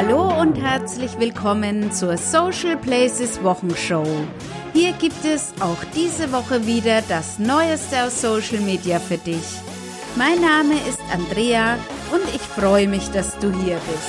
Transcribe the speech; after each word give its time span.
Hallo 0.00 0.40
und 0.40 0.54
herzlich 0.54 1.18
willkommen 1.18 1.90
zur 1.90 2.16
Social 2.16 2.76
Places 2.76 3.42
Wochenshow. 3.42 4.06
Hier 4.72 4.92
gibt 4.92 5.24
es 5.24 5.52
auch 5.58 5.82
diese 5.92 6.30
Woche 6.30 6.64
wieder 6.68 7.02
das 7.08 7.40
Neueste 7.40 8.04
aus 8.04 8.20
Social 8.20 8.60
Media 8.60 9.00
für 9.00 9.18
dich. 9.18 9.42
Mein 10.14 10.40
Name 10.40 10.74
ist 10.88 11.00
Andrea 11.12 11.76
und 12.12 12.22
ich 12.32 12.40
freue 12.40 12.86
mich, 12.86 13.10
dass 13.10 13.36
du 13.40 13.50
hier 13.50 13.80
bist. 13.88 14.08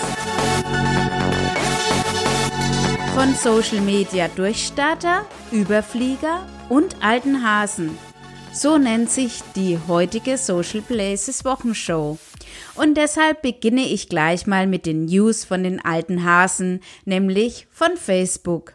Von 3.15 3.33
Social 3.33 3.81
Media 3.81 4.27
Durchstarter, 4.27 5.25
Überflieger 5.51 6.45
und 6.69 6.97
alten 7.01 7.43
Hasen. 7.43 7.97
So 8.53 8.77
nennt 8.77 9.09
sich 9.09 9.41
die 9.55 9.79
heutige 9.87 10.37
Social 10.37 10.81
Places 10.81 11.43
Wochenshow. 11.43 12.19
Und 12.79 12.95
deshalb 12.95 13.41
beginne 13.41 13.81
ich 13.81 14.07
gleich 14.07 14.47
mal 14.47 14.65
mit 14.65 14.85
den 14.85 15.03
News 15.03 15.43
von 15.43 15.63
den 15.63 15.83
alten 15.83 16.23
Hasen, 16.23 16.79
nämlich 17.03 17.67
von 17.69 17.97
Facebook. 17.97 18.73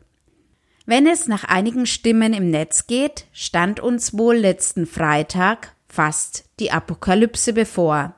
Wenn 0.85 1.07
es 1.07 1.27
nach 1.27 1.45
einigen 1.45 1.87
Stimmen 1.87 2.35
im 2.35 2.51
Netz 2.51 2.87
geht, 2.87 3.25
stand 3.33 3.81
uns 3.81 4.13
wohl 4.19 4.37
letzten 4.37 4.85
Freitag 4.85 5.75
fast 5.89 6.45
die 6.61 6.71
Apokalypse 6.71 7.55
bevor. 7.55 8.15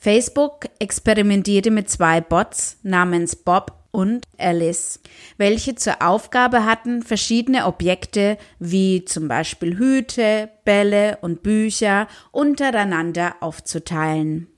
Facebook 0.00 0.66
experimentierte 0.78 1.72
mit 1.72 1.90
zwei 1.90 2.20
Bots 2.20 2.78
namens 2.84 3.34
Bob 3.34 3.88
und 3.90 4.24
Alice, 4.38 5.00
welche 5.38 5.74
zur 5.74 6.02
Aufgabe 6.02 6.64
hatten, 6.64 7.02
verschiedene 7.02 7.66
Objekte 7.66 8.38
wie 8.60 9.04
zum 9.04 9.26
Beispiel 9.26 9.76
Hüte, 9.76 10.50
Bälle 10.64 11.18
und 11.20 11.42
Bücher 11.42 12.06
untereinander 12.30 13.34
aufzuteilen. 13.40 14.52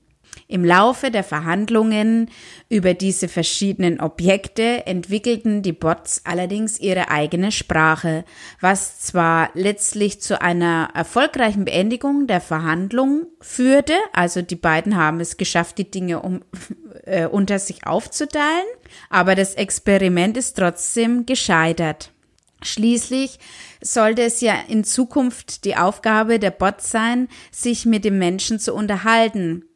Im 0.51 0.65
Laufe 0.65 1.11
der 1.11 1.23
Verhandlungen 1.23 2.31
über 2.69 2.95
diese 2.95 3.27
verschiedenen 3.27 3.99
Objekte 3.99 4.87
entwickelten 4.87 5.61
die 5.61 5.73
Bots 5.73 6.21
allerdings 6.23 6.79
ihre 6.79 7.11
eigene 7.11 7.51
Sprache, 7.51 8.25
was 8.59 8.99
zwar 8.99 9.51
letztlich 9.53 10.21
zu 10.21 10.41
einer 10.41 10.89
erfolgreichen 10.95 11.65
Beendigung 11.65 12.25
der 12.25 12.41
Verhandlung 12.41 13.27
führte, 13.39 13.93
also 14.11 14.41
die 14.41 14.55
beiden 14.55 14.95
haben 14.95 15.19
es 15.19 15.37
geschafft, 15.37 15.77
die 15.77 15.91
Dinge 15.91 16.23
um, 16.23 16.41
äh, 17.03 17.27
unter 17.27 17.59
sich 17.59 17.85
aufzuteilen, 17.85 18.65
aber 19.11 19.35
das 19.35 19.53
Experiment 19.53 20.35
ist 20.35 20.57
trotzdem 20.57 21.27
gescheitert. 21.27 22.11
Schließlich 22.63 23.37
sollte 23.81 24.23
es 24.23 24.41
ja 24.41 24.55
in 24.67 24.83
Zukunft 24.83 25.63
die 25.63 25.77
Aufgabe 25.77 26.39
der 26.39 26.51
Bots 26.51 26.89
sein, 26.89 27.27
sich 27.51 27.85
mit 27.85 28.03
dem 28.03 28.17
Menschen 28.17 28.57
zu 28.57 28.73
unterhalten 28.73 29.68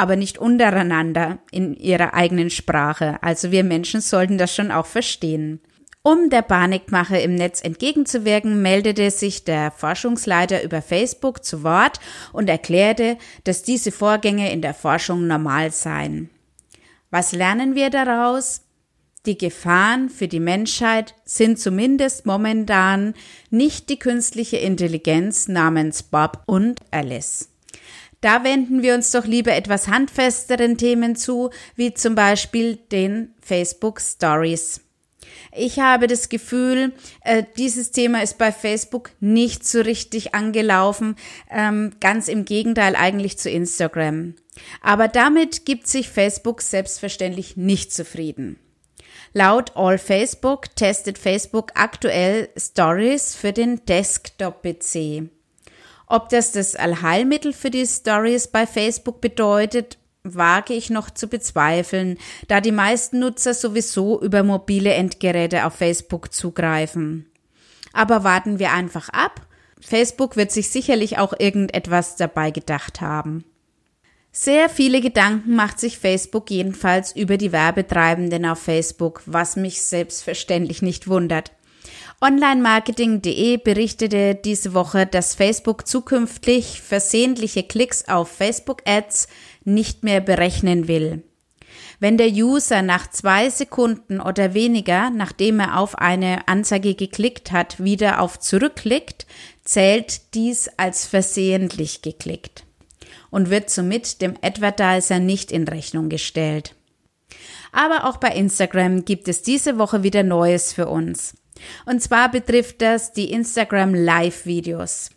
aber 0.00 0.16
nicht 0.16 0.38
untereinander 0.38 1.38
in 1.50 1.74
ihrer 1.74 2.14
eigenen 2.14 2.48
Sprache. 2.48 3.22
Also 3.22 3.52
wir 3.52 3.64
Menschen 3.64 4.00
sollten 4.00 4.38
das 4.38 4.54
schon 4.54 4.70
auch 4.70 4.86
verstehen. 4.86 5.60
Um 6.02 6.30
der 6.30 6.40
Panikmache 6.40 7.18
im 7.18 7.34
Netz 7.34 7.60
entgegenzuwirken, 7.62 8.62
meldete 8.62 9.10
sich 9.10 9.44
der 9.44 9.70
Forschungsleiter 9.70 10.62
über 10.62 10.80
Facebook 10.80 11.44
zu 11.44 11.62
Wort 11.62 12.00
und 12.32 12.48
erklärte, 12.48 13.18
dass 13.44 13.62
diese 13.62 13.92
Vorgänge 13.92 14.50
in 14.50 14.62
der 14.62 14.72
Forschung 14.72 15.26
normal 15.26 15.70
seien. 15.72 16.30
Was 17.10 17.32
lernen 17.32 17.74
wir 17.74 17.90
daraus? 17.90 18.62
Die 19.26 19.36
Gefahren 19.36 20.08
für 20.08 20.28
die 20.28 20.40
Menschheit 20.40 21.14
sind 21.26 21.58
zumindest 21.58 22.24
momentan 22.24 23.12
nicht 23.50 23.90
die 23.90 23.98
künstliche 23.98 24.56
Intelligenz 24.56 25.48
namens 25.48 26.02
Bob 26.02 26.42
und 26.46 26.80
Alice. 26.90 27.49
Da 28.20 28.44
wenden 28.44 28.82
wir 28.82 28.94
uns 28.94 29.10
doch 29.12 29.24
lieber 29.24 29.52
etwas 29.52 29.88
handfesteren 29.88 30.76
Themen 30.76 31.16
zu, 31.16 31.50
wie 31.74 31.94
zum 31.94 32.14
Beispiel 32.14 32.76
den 32.76 33.34
Facebook 33.40 34.00
Stories. 34.00 34.80
Ich 35.52 35.80
habe 35.80 36.06
das 36.06 36.28
Gefühl, 36.28 36.92
äh, 37.22 37.44
dieses 37.56 37.90
Thema 37.90 38.22
ist 38.22 38.38
bei 38.38 38.52
Facebook 38.52 39.10
nicht 39.20 39.66
so 39.66 39.80
richtig 39.80 40.34
angelaufen, 40.34 41.16
ähm, 41.50 41.92
ganz 42.00 42.28
im 42.28 42.44
Gegenteil 42.44 42.94
eigentlich 42.94 43.38
zu 43.38 43.50
Instagram. 43.50 44.34
Aber 44.80 45.08
damit 45.08 45.64
gibt 45.64 45.86
sich 45.86 46.08
Facebook 46.08 46.62
selbstverständlich 46.62 47.56
nicht 47.56 47.92
zufrieden. 47.92 48.58
Laut 49.32 49.76
All 49.76 49.98
Facebook 49.98 50.74
testet 50.76 51.16
Facebook 51.18 51.72
aktuell 51.74 52.48
Stories 52.56 53.34
für 53.34 53.52
den 53.52 53.84
Desktop-PC. 53.86 55.30
Ob 56.10 56.28
das 56.28 56.50
das 56.50 56.74
Allheilmittel 56.74 57.52
für 57.52 57.70
die 57.70 57.86
Stories 57.86 58.48
bei 58.48 58.66
Facebook 58.66 59.20
bedeutet, 59.20 59.96
wage 60.24 60.74
ich 60.74 60.90
noch 60.90 61.08
zu 61.10 61.28
bezweifeln, 61.28 62.18
da 62.48 62.60
die 62.60 62.72
meisten 62.72 63.20
Nutzer 63.20 63.54
sowieso 63.54 64.20
über 64.20 64.42
mobile 64.42 64.92
Endgeräte 64.92 65.64
auf 65.64 65.74
Facebook 65.74 66.34
zugreifen. 66.34 67.30
Aber 67.92 68.24
warten 68.24 68.58
wir 68.58 68.72
einfach 68.72 69.08
ab. 69.10 69.46
Facebook 69.80 70.36
wird 70.36 70.50
sich 70.50 70.68
sicherlich 70.70 71.18
auch 71.18 71.32
irgendetwas 71.38 72.16
dabei 72.16 72.50
gedacht 72.50 73.00
haben. 73.00 73.44
Sehr 74.32 74.68
viele 74.68 75.00
Gedanken 75.00 75.54
macht 75.54 75.78
sich 75.78 75.96
Facebook 75.96 76.50
jedenfalls 76.50 77.14
über 77.14 77.36
die 77.36 77.52
Werbetreibenden 77.52 78.46
auf 78.46 78.58
Facebook, 78.58 79.22
was 79.26 79.54
mich 79.54 79.82
selbstverständlich 79.82 80.82
nicht 80.82 81.06
wundert. 81.06 81.52
Onlinemarketing.de 82.22 83.56
berichtete 83.56 84.34
diese 84.34 84.74
Woche, 84.74 85.06
dass 85.06 85.34
Facebook 85.34 85.86
zukünftig 85.86 86.82
versehentliche 86.82 87.62
Klicks 87.62 88.08
auf 88.08 88.30
Facebook-Ads 88.30 89.28
nicht 89.64 90.04
mehr 90.04 90.20
berechnen 90.20 90.86
will. 90.86 91.22
Wenn 91.98 92.18
der 92.18 92.28
User 92.28 92.82
nach 92.82 93.08
zwei 93.08 93.48
Sekunden 93.48 94.20
oder 94.20 94.52
weniger, 94.52 95.08
nachdem 95.08 95.60
er 95.60 95.78
auf 95.78 95.96
eine 95.96 96.46
Anzeige 96.46 96.94
geklickt 96.94 97.52
hat, 97.52 97.82
wieder 97.82 98.20
auf 98.20 98.38
Zurückklickt, 98.38 99.26
zählt 99.64 100.34
dies 100.34 100.68
als 100.76 101.06
versehentlich 101.06 102.02
geklickt 102.02 102.64
und 103.30 103.48
wird 103.48 103.70
somit 103.70 104.20
dem 104.20 104.34
Advertiser 104.42 105.20
nicht 105.20 105.50
in 105.50 105.66
Rechnung 105.66 106.10
gestellt. 106.10 106.74
Aber 107.72 108.04
auch 108.04 108.18
bei 108.18 108.28
Instagram 108.28 109.06
gibt 109.06 109.26
es 109.28 109.40
diese 109.40 109.78
Woche 109.78 110.02
wieder 110.02 110.22
Neues 110.22 110.74
für 110.74 110.88
uns. 110.88 111.39
Und 111.86 112.02
zwar 112.02 112.30
betrifft 112.30 112.82
das 112.82 113.12
die 113.12 113.32
Instagram 113.32 113.94
Live-Videos. 113.94 115.10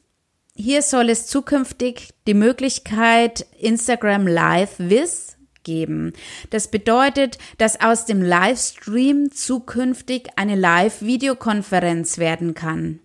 Hier 0.56 0.82
soll 0.82 1.10
es 1.10 1.26
zukünftig 1.26 2.10
die 2.28 2.36
Möglichkeit 2.36 3.46
Instagram 3.60 4.28
Live 4.28 4.76
Viz 4.78 5.38
geben. 5.64 6.14
Das 6.52 6.70
bedeutet, 6.70 7.38
dass 7.58 7.82
aus 7.82 8.06
dem 8.06 8.22
Livestream 8.22 9.32
zukünftig 9.32 10.30
eine 10.36 10.56
Live-Videokonferenz 10.56 12.18
werden 12.18 12.54
kann. 12.54 13.00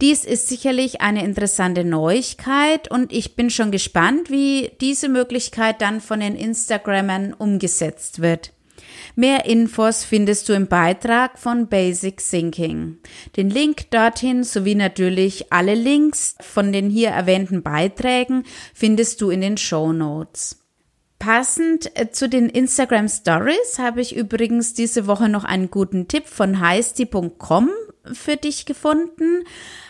Dies 0.00 0.24
ist 0.24 0.48
sicherlich 0.48 1.00
eine 1.00 1.24
interessante 1.24 1.84
Neuigkeit 1.84 2.90
und 2.90 3.12
ich 3.12 3.36
bin 3.36 3.50
schon 3.50 3.70
gespannt, 3.70 4.30
wie 4.30 4.70
diese 4.80 5.08
Möglichkeit 5.08 5.82
dann 5.82 6.00
von 6.00 6.20
den 6.20 6.36
Instagrammern 6.36 7.34
umgesetzt 7.34 8.22
wird. 8.22 8.52
Mehr 9.18 9.46
Infos 9.46 10.04
findest 10.04 10.46
du 10.46 10.52
im 10.52 10.66
Beitrag 10.66 11.38
von 11.38 11.68
Basic 11.68 12.18
Thinking. 12.18 12.98
Den 13.34 13.48
Link 13.48 13.90
dorthin 13.90 14.44
sowie 14.44 14.74
natürlich 14.74 15.50
alle 15.50 15.74
Links 15.74 16.34
von 16.42 16.70
den 16.70 16.90
hier 16.90 17.08
erwähnten 17.08 17.62
Beiträgen 17.62 18.44
findest 18.74 19.22
du 19.22 19.30
in 19.30 19.40
den 19.40 19.56
Show 19.56 19.94
Notes. 19.94 20.58
Passend 21.18 21.98
äh, 21.98 22.10
zu 22.10 22.28
den 22.28 22.50
Instagram 22.50 23.08
Stories 23.08 23.78
habe 23.78 24.02
ich 24.02 24.14
übrigens 24.14 24.74
diese 24.74 25.06
Woche 25.06 25.30
noch 25.30 25.44
einen 25.44 25.70
guten 25.70 26.08
Tipp 26.08 26.26
von 26.26 26.60
heisti.com 26.60 27.70
für 28.12 28.36
dich 28.36 28.66
gefunden. 28.66 29.44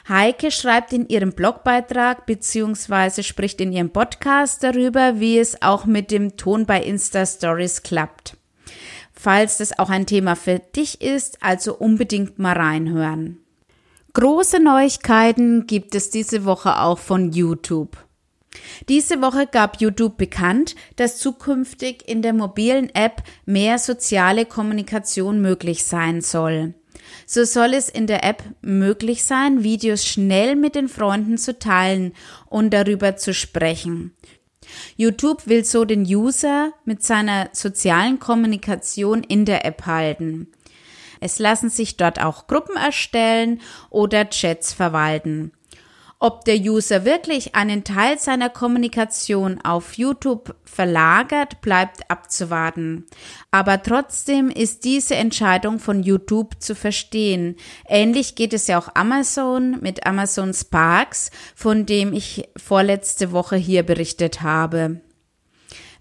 Heike 0.09 0.53
schreibt 0.53 0.93
in 0.93 1.09
ihrem 1.09 1.33
Blogbeitrag 1.33 2.27
beziehungsweise 2.27 3.25
spricht 3.25 3.61
in 3.61 3.73
ihrem 3.73 3.91
Podcast 3.91 4.63
darüber, 4.63 5.19
wie 5.19 5.37
es 5.37 5.63
auch 5.63 5.85
mit 5.85 6.13
dem 6.13 6.37
Ton 6.37 6.65
bei 6.65 6.81
Insta 6.81 7.27
Stories 7.27 7.83
klappt 7.83 8.37
falls 9.19 9.59
das 9.59 9.79
auch 9.79 9.91
ein 9.91 10.07
Thema 10.07 10.37
für 10.37 10.59
dich 10.59 11.01
ist, 11.01 11.43
also 11.43 11.75
unbedingt 11.75 12.39
mal 12.39 12.57
reinhören. 12.57 13.39
Große 14.13 14.61
Neuigkeiten 14.61 15.67
gibt 15.67 15.95
es 15.95 16.11
diese 16.11 16.45
Woche 16.45 16.81
auch 16.81 16.99
von 16.99 17.33
YouTube. 17.33 17.99
Diese 18.89 19.21
Woche 19.21 19.47
gab 19.47 19.81
YouTube 19.81 20.17
bekannt, 20.17 20.75
dass 20.97 21.19
zukünftig 21.19 22.09
in 22.09 22.23
der 22.23 22.33
mobilen 22.33 22.95
App 22.95 23.23
mehr 23.45 23.79
soziale 23.79 24.47
Kommunikation 24.47 25.41
möglich 25.43 25.85
sein 25.85 26.21
soll. 26.23 26.75
So 27.27 27.45
soll 27.45 27.75
es 27.75 27.89
in 27.89 28.07
der 28.07 28.25
App 28.25 28.43
möglich 28.63 29.25
sein, 29.25 29.63
Videos 29.63 30.05
schnell 30.05 30.57
mit 30.57 30.75
den 30.75 30.89
Freunden 30.89 31.39
zu 31.39 31.59
teilen 31.59 32.13
und 32.47 32.73
darüber 32.73 33.17
zu 33.17 33.35
sprechen. 33.35 34.15
YouTube 34.97 35.47
will 35.47 35.65
so 35.65 35.85
den 35.85 36.03
User 36.03 36.73
mit 36.85 37.03
seiner 37.03 37.49
sozialen 37.53 38.19
Kommunikation 38.19 39.23
in 39.23 39.45
der 39.45 39.65
App 39.65 39.87
halten. 39.87 40.49
Es 41.21 41.39
lassen 41.39 41.71
sich 41.71 41.97
dort 41.97 42.21
auch 42.21 42.47
Gruppen 42.47 42.77
erstellen 42.77 43.61
oder 43.91 44.29
Chats 44.29 44.73
verwalten. 44.73 45.53
Ob 46.19 46.47
der 46.47 46.57
User 46.57 47.05
wirklich 47.05 47.55
einen 47.55 47.85
Teil 47.85 48.19
seiner 48.19 48.49
Kommunikation 48.49 49.61
auf 49.63 49.99
YouTube 49.99 50.57
verlagert, 50.65 51.61
bleibt 51.61 52.11
abzuwarten. 52.11 53.05
Aber 53.51 53.83
trotzdem 53.83 54.49
ist 54.49 54.85
diese 54.85 55.15
Entscheidung 55.15 55.79
von 55.79 56.03
YouTube 56.03 56.63
zu 56.63 56.75
verstehen. 56.75 57.57
Ähnlich 57.87 58.35
geht 58.35 58.55
es 58.55 58.67
ja 58.67 58.79
auch 58.79 58.89
Amazon 58.95 59.79
mit 59.83 60.07
Amazon 60.07 60.55
Sparks, 60.55 61.31
von 61.55 61.85
dem 61.85 62.15
ich 62.15 62.49
vorletzte 62.57 63.31
Woche 63.33 63.57
hier 63.57 63.83
berichtet 63.83 64.41
habe. 64.41 65.03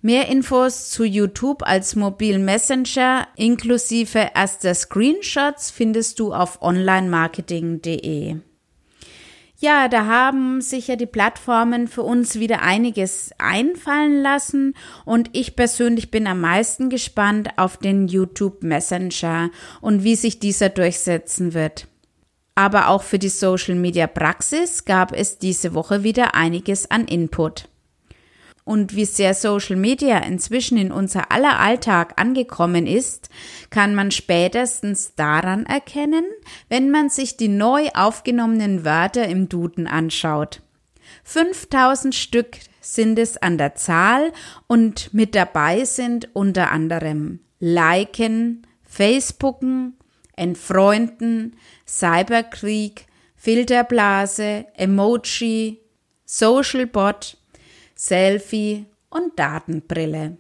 Mehr 0.02 0.30
Infos 0.30 0.92
zu 0.92 1.04
YouTube 1.04 1.62
als 1.64 1.96
mobilen 1.98 2.46
Messenger 2.46 3.28
inklusive 3.36 4.30
erster 4.34 4.76
Screenshots 4.76 5.72
findest 5.72 6.20
du 6.20 6.32
auf 6.32 6.62
onlinemarketing.de. 6.62 8.38
Ja, 9.58 9.88
da 9.88 10.06
haben 10.06 10.60
sich 10.60 10.88
ja 10.88 10.98
die 10.98 11.06
Plattformen 11.06 11.88
für 11.88 12.04
uns 12.04 12.40
wieder 12.40 12.62
einiges 12.62 13.32
einfallen 13.38 14.22
lassen 14.22 14.74
und 15.06 15.30
ich 15.32 15.56
persönlich 15.56 16.12
bin 16.12 16.28
am 16.28 16.42
meisten 16.42 16.90
gespannt 16.90 17.50
auf 17.58 17.78
den 17.78 18.08
YouTube 18.08 18.64
Messenger 18.64 19.50
und 19.80 20.04
wie 20.04 20.16
sich 20.16 20.40
dieser 20.40 20.70
durchsetzen 20.70 21.54
wird. 21.54 21.88
Aber 22.54 22.90
auch 22.90 23.04
für 23.04 23.20
die 23.20 23.30
Social 23.30 23.76
Media 23.76 24.08
Praxis 24.08 24.86
gab 24.86 25.14
es 25.14 25.38
diese 25.38 25.74
Woche 25.74 26.04
wieder 26.04 26.36
einiges 26.36 26.92
an 26.92 27.06
Input 27.06 27.70
und 28.66 28.96
wie 28.96 29.06
sehr 29.06 29.36
Social 29.36 29.78
Media 29.78 30.18
inzwischen 30.18 30.78
in 30.78 30.92
unser 30.92 31.32
aller 31.32 31.60
Alltag 31.60 32.20
angekommen 32.20 32.88
ist, 32.88 33.30
kann 33.70 33.96
man 33.96 34.12
spätestens 34.12 35.14
daran 35.16 35.66
erkennen, 35.68 36.26
wenn 36.68 36.90
man 36.90 37.10
sich 37.10 37.38
die 37.38 37.48
neu 37.48 37.88
aufgenommenen 37.94 38.84
Wörter 38.84 39.28
im 39.28 39.48
Duden 39.48 39.88
anschaut. 39.88 40.62
5000 41.24 42.14
Stück 42.14 42.58
sind 42.82 43.20
es 43.20 43.38
an 43.38 43.58
der 43.58 43.76
Zahl 43.76 44.34
und 44.68 45.14
mit 45.14 45.36
dabei 45.36 45.86
sind 45.86 46.30
unter 46.34 46.72
anderem 46.72 47.40
Liken, 47.60 48.66
Facebooken, 48.84 49.94
Entfreunden, 50.36 51.56
Cyberkrieg, 51.88 53.06
Filterblase, 53.36 54.66
Emoji, 54.76 55.82
Socialbot, 56.26 57.38
Selfie 57.96 58.86
und 59.10 59.40
Datenbrille. 59.40 60.38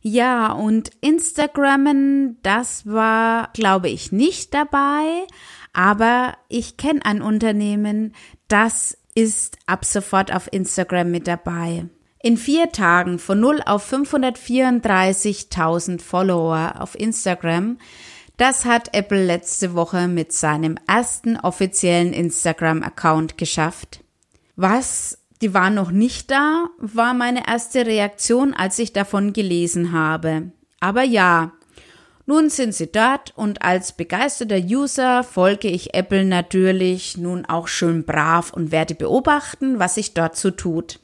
Ja, 0.00 0.50
und 0.52 0.90
Instagrammen, 1.00 2.38
das 2.42 2.86
war, 2.86 3.50
glaube 3.52 3.88
ich, 3.88 4.10
nicht 4.10 4.52
dabei, 4.52 5.28
aber 5.72 6.34
ich 6.48 6.76
kenne 6.76 7.04
ein 7.04 7.22
Unternehmen, 7.22 8.16
das 8.48 8.98
ist 9.14 9.58
ab 9.66 9.84
sofort 9.84 10.34
auf 10.34 10.52
Instagram 10.52 11.12
mit 11.12 11.28
dabei. 11.28 11.84
In 12.20 12.36
vier 12.36 12.72
Tagen 12.72 13.20
von 13.20 13.38
0 13.38 13.62
auf 13.66 13.92
534.000 13.92 16.00
Follower 16.00 16.80
auf 16.80 16.98
Instagram, 16.98 17.78
das 18.36 18.64
hat 18.64 18.92
Apple 18.94 19.24
letzte 19.24 19.74
Woche 19.74 20.08
mit 20.08 20.32
seinem 20.32 20.76
ersten 20.88 21.36
offiziellen 21.36 22.12
Instagram-Account 22.12 23.38
geschafft. 23.38 24.02
Was 24.56 25.21
die 25.42 25.54
waren 25.54 25.74
noch 25.74 25.90
nicht 25.90 26.30
da, 26.30 26.66
war 26.78 27.14
meine 27.14 27.48
erste 27.48 27.84
Reaktion, 27.84 28.54
als 28.54 28.78
ich 28.78 28.92
davon 28.92 29.32
gelesen 29.32 29.92
habe. 29.92 30.52
Aber 30.80 31.02
ja, 31.02 31.52
nun 32.26 32.48
sind 32.48 32.74
sie 32.74 32.90
dort 32.90 33.32
und 33.36 33.62
als 33.62 33.92
begeisterter 33.92 34.56
User 34.56 35.24
folge 35.24 35.68
ich 35.68 35.94
Apple 35.94 36.24
natürlich 36.24 37.16
nun 37.16 37.44
auch 37.44 37.66
schön 37.66 38.04
brav 38.04 38.52
und 38.52 38.70
werde 38.70 38.94
beobachten, 38.94 39.80
was 39.80 39.96
sich 39.96 40.14
dort 40.14 40.36
so 40.36 40.52
tut. 40.52 41.00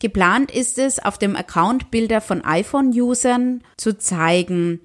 Geplant 0.00 0.50
ist 0.50 0.78
es, 0.78 0.98
auf 0.98 1.18
dem 1.18 1.36
Account 1.36 1.90
Bilder 1.90 2.20
von 2.20 2.44
iPhone-Usern 2.44 3.62
zu 3.76 3.98
zeigen. 3.98 4.80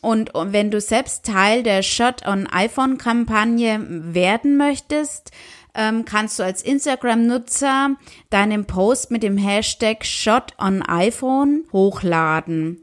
Und 0.00 0.30
wenn 0.34 0.70
du 0.70 0.80
selbst 0.80 1.26
Teil 1.26 1.62
der 1.62 1.82
Shot 1.82 2.26
on 2.26 2.46
iPhone-Kampagne 2.46 3.84
werden 3.88 4.56
möchtest, 4.56 5.30
ähm, 5.74 6.04
kannst 6.04 6.38
du 6.38 6.42
als 6.42 6.62
Instagram-Nutzer 6.62 7.96
deinen 8.30 8.66
Post 8.66 9.10
mit 9.10 9.22
dem 9.22 9.36
Hashtag 9.36 10.04
Shot 10.04 10.52
on 10.58 10.82
iPhone 10.82 11.64
hochladen. 11.72 12.80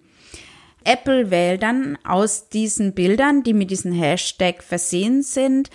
Apple 0.83 1.29
wählt 1.29 1.61
dann 1.63 1.97
aus 2.03 2.49
diesen 2.49 2.93
Bildern, 2.93 3.43
die 3.43 3.53
mit 3.53 3.69
diesem 3.69 3.91
Hashtag 3.91 4.63
versehen 4.63 5.21
sind, 5.21 5.69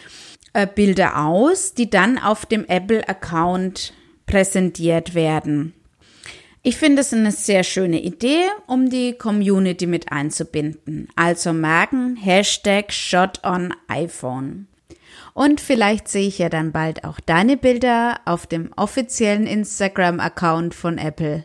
äh, 0.55 0.67
Bilder 0.67 1.25
aus, 1.25 1.75
die 1.75 1.91
dann 1.91 2.19
auf 2.19 2.47
dem 2.47 2.65
Apple-Account 2.65 3.93
präsentiert 4.27 5.15
werden. 5.15 5.75
Ich 6.63 6.79
finde 6.79 7.03
es 7.03 7.13
eine 7.13 7.31
sehr 7.31 7.63
schöne 7.63 8.01
Idee, 8.01 8.47
um 8.67 8.89
die 8.89 9.13
Community 9.13 9.87
mit 9.87 10.11
einzubinden. 10.11 11.09
Also 11.15 11.53
merken 11.53 12.17
Hashtag 12.17 12.91
Shot 12.91 13.45
on 13.45 13.75
iPhone. 13.87 14.67
Und 15.33 15.61
vielleicht 15.61 16.09
sehe 16.09 16.29
ich 16.29 16.39
ja 16.39 16.49
dann 16.49 16.73
bald 16.73 17.05
auch 17.05 17.21
deine 17.21 17.57
Bilder 17.57 18.21
auf 18.25 18.47
dem 18.47 18.73
offiziellen 18.77 19.47
Instagram-Account 19.47 20.75
von 20.75 20.99
Apple. 20.99 21.45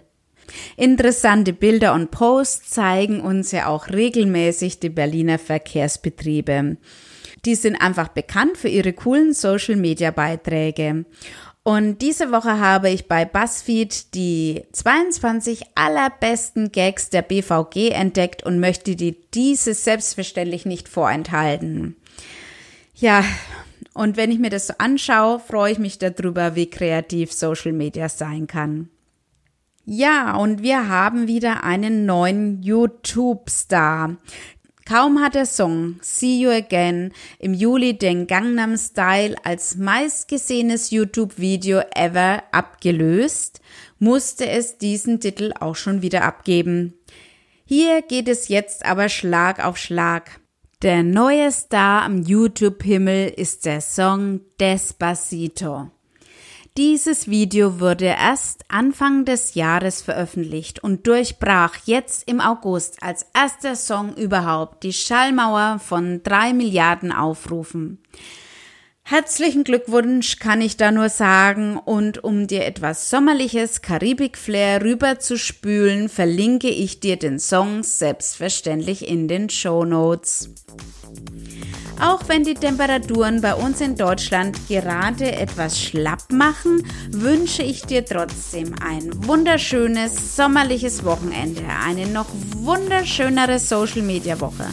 Interessante 0.77 1.53
Bilder 1.53 1.93
und 1.93 2.11
Posts 2.11 2.69
zeigen 2.71 3.21
uns 3.21 3.51
ja 3.51 3.67
auch 3.67 3.89
regelmäßig 3.89 4.79
die 4.79 4.89
Berliner 4.89 5.39
Verkehrsbetriebe. 5.39 6.77
Die 7.45 7.55
sind 7.55 7.75
einfach 7.75 8.09
bekannt 8.09 8.57
für 8.57 8.67
ihre 8.67 8.93
coolen 8.93 9.33
Social-Media-Beiträge. 9.33 11.05
Und 11.63 12.01
diese 12.01 12.31
Woche 12.31 12.59
habe 12.59 12.89
ich 12.89 13.07
bei 13.07 13.25
BuzzFeed 13.25 14.13
die 14.15 14.63
22 14.71 15.61
allerbesten 15.75 16.71
Gags 16.71 17.09
der 17.09 17.21
BVG 17.21 17.91
entdeckt 17.91 18.43
und 18.43 18.59
möchte 18.59 18.95
dir 18.95 19.15
diese 19.33 19.73
selbstverständlich 19.73 20.65
nicht 20.65 20.89
vorenthalten. 20.89 21.95
Ja, 22.95 23.23
und 23.93 24.17
wenn 24.17 24.31
ich 24.31 24.39
mir 24.39 24.49
das 24.49 24.67
so 24.67 24.73
anschaue, 24.77 25.39
freue 25.39 25.71
ich 25.71 25.79
mich 25.79 25.97
darüber, 25.97 26.55
wie 26.55 26.69
kreativ 26.69 27.31
Social 27.31 27.73
Media 27.73 28.09
sein 28.09 28.47
kann. 28.47 28.89
Ja, 29.85 30.35
und 30.35 30.61
wir 30.61 30.87
haben 30.87 31.27
wieder 31.27 31.63
einen 31.63 32.05
neuen 32.05 32.61
YouTube-Star. 32.61 34.17
Kaum 34.85 35.19
hat 35.19 35.35
der 35.35 35.45
Song 35.45 35.97
See 36.01 36.39
You 36.39 36.49
Again 36.49 37.11
im 37.37 37.53
Juli 37.53 37.97
den 37.97 38.25
Gangnam 38.25 38.77
Style 38.77 39.35
als 39.43 39.77
meistgesehenes 39.77 40.89
YouTube-Video 40.89 41.81
ever 41.95 42.43
abgelöst, 42.51 43.61
musste 43.99 44.49
es 44.49 44.77
diesen 44.77 45.19
Titel 45.19 45.53
auch 45.59 45.75
schon 45.75 46.01
wieder 46.01 46.23
abgeben. 46.23 46.95
Hier 47.65 48.01
geht 48.01 48.27
es 48.27 48.47
jetzt 48.47 48.83
aber 48.83 49.09
Schlag 49.09 49.63
auf 49.63 49.77
Schlag. 49.77 50.39
Der 50.81 51.03
neue 51.03 51.51
Star 51.51 52.03
am 52.03 52.21
YouTube-Himmel 52.21 53.33
ist 53.35 53.65
der 53.65 53.81
Song 53.81 54.39
Despacito. 54.61 55.91
Dieses 56.77 57.27
Video 57.29 57.81
wurde 57.81 58.05
erst 58.05 58.63
Anfang 58.69 59.25
des 59.25 59.55
Jahres 59.55 60.01
veröffentlicht 60.01 60.81
und 60.81 61.05
durchbrach 61.05 61.75
jetzt 61.83 62.29
im 62.29 62.39
August 62.39 63.03
als 63.03 63.25
erster 63.33 63.75
Song 63.75 64.15
überhaupt 64.15 64.83
die 64.83 64.93
Schallmauer 64.93 65.79
von 65.79 66.23
drei 66.23 66.53
Milliarden 66.53 67.11
Aufrufen. 67.11 67.97
Herzlichen 69.11 69.63
Glückwunsch 69.63 70.37
kann 70.37 70.61
ich 70.61 70.77
da 70.77 70.91
nur 70.91 71.09
sagen. 71.09 71.77
Und 71.77 72.23
um 72.23 72.45
dir 72.45 72.67
etwas 72.67 73.09
sommerliches 73.09 73.81
Karibik-Flair 73.81 74.83
rüberzuspülen, 74.83 76.09
verlinke 76.09 76.69
ich 76.69 76.99
dir 76.99 77.17
den 77.17 77.39
Song 77.39 77.81
selbstverständlich 77.81 79.07
in 79.07 79.27
den 79.27 79.49
Show 79.49 79.83
Notes. 79.83 80.51
Auch 81.99 82.21
wenn 82.27 82.43
die 82.43 82.53
Temperaturen 82.53 83.41
bei 83.41 83.55
uns 83.55 83.81
in 83.81 83.95
Deutschland 83.95 84.55
gerade 84.67 85.31
etwas 85.31 85.81
schlapp 85.81 86.31
machen, 86.31 86.83
wünsche 87.09 87.63
ich 87.63 87.81
dir 87.81 88.05
trotzdem 88.05 88.75
ein 88.79 89.09
wunderschönes 89.25 90.35
sommerliches 90.35 91.03
Wochenende, 91.03 91.63
eine 91.83 92.05
noch 92.05 92.27
wunderschönere 92.57 93.57
Social 93.57 94.03
Media 94.03 94.39
Woche 94.39 94.67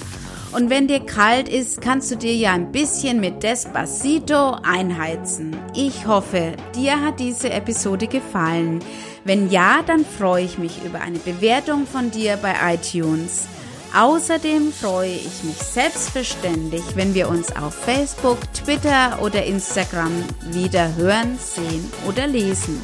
und 0.57 0.71
wenn 0.71 0.89
dir 0.89 1.01
kalt 1.01 1.51
ist, 1.51 1.83
kannst 1.83 2.11
du 2.11 2.17
dir 2.17 2.35
ja 2.35 2.55
ein 2.55 2.73
bisschen 2.73 3.21
mit 3.21 3.43
Despacito 3.43 4.57
einheizen. 4.63 5.55
Ich 5.75 6.07
hoffe, 6.07 6.55
dir 6.75 6.99
hat 7.03 7.21
diese 7.21 7.51
Episode 7.51 8.07
gefallen. 8.07 8.83
Wenn 9.25 9.51
ja, 9.51 9.83
dann 9.87 10.07
freue 10.07 10.45
ich 10.45 10.57
mich 10.57 10.83
über 10.83 11.03
eine 11.03 11.19
Bewertung 11.19 11.87
von 11.87 12.11
dir 12.11 12.39
bei 12.39 12.55
iTunes. 12.73 13.49
Außerdem 13.95 14.73
freue 14.73 15.13
ich 15.13 15.45
mich 15.45 15.59
selbstverständlich, 15.59 16.85
wenn 16.95 17.13
wir 17.13 17.29
uns 17.29 17.55
auf 17.55 17.75
Facebook, 17.75 18.39
Twitter 18.55 19.19
oder 19.21 19.45
Instagram 19.45 20.25
wieder 20.53 20.97
hören, 20.97 21.39
sehen 21.39 21.85
oder 22.09 22.27
lesen. 22.27 22.81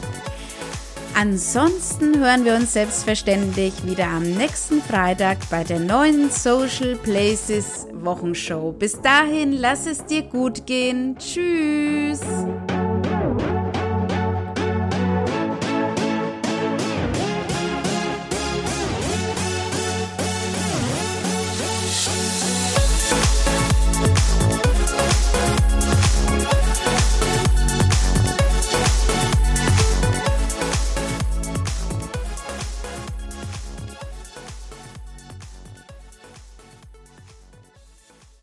Ansonsten 1.15 2.19
hören 2.19 2.45
wir 2.45 2.55
uns 2.55 2.73
selbstverständlich 2.73 3.73
wieder 3.85 4.07
am 4.07 4.23
nächsten 4.23 4.81
Freitag 4.81 5.39
bei 5.51 5.63
der 5.63 5.79
neuen 5.79 6.31
Social 6.31 6.97
Places 6.97 7.87
Wochenshow. 7.93 8.73
Bis 8.73 9.01
dahin, 9.01 9.53
lass 9.53 9.87
es 9.87 10.05
dir 10.07 10.23
gut 10.23 10.67
gehen. 10.67 11.17
Tschüss. 11.19 12.21